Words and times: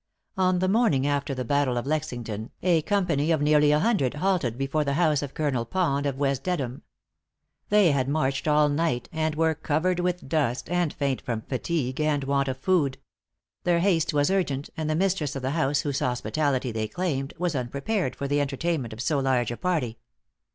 On 0.35 0.57
the 0.57 0.67
morning 0.67 1.05
after 1.05 1.35
the 1.35 1.45
battle 1.45 1.77
of 1.77 1.85
Lexington, 1.85 2.49
a 2.63 2.81
company 2.81 3.29
of 3.29 3.39
nearly 3.39 3.71
a 3.71 3.77
hundred 3.77 4.15
halted 4.15 4.57
before 4.57 4.83
the 4.83 4.93
house 4.95 5.21
of 5.21 5.35
Colonel 5.35 5.63
Pond 5.63 6.07
of 6.07 6.17
West 6.17 6.43
Dedham. 6.43 6.81
They 7.69 7.91
had 7.91 8.09
marched 8.09 8.47
all 8.47 8.67
night, 8.67 9.09
and 9.11 9.35
were 9.35 9.53
covered 9.53 9.99
with 9.99 10.27
dust, 10.27 10.71
and 10.71 10.91
faint 10.91 11.21
from 11.21 11.41
fatigue 11.43 12.01
and 12.01 12.23
want 12.23 12.47
of 12.47 12.57
food. 12.57 12.97
Their 13.63 13.79
haste 13.81 14.11
was 14.11 14.31
urgent, 14.31 14.71
and 14.75 14.89
the 14.89 14.95
mistress 14.95 15.35
of 15.35 15.43
the 15.43 15.51
house 15.51 15.81
whose 15.81 15.99
hospitality 15.99 16.71
they 16.71 16.87
claimed, 16.87 17.35
was 17.37 17.55
unprepared 17.55 18.15
for 18.15 18.27
the 18.27 18.41
entertainment 18.41 18.93
of 18.93 19.01
so 19.01 19.19
large 19.19 19.51
a 19.51 19.57
party. 19.57 19.99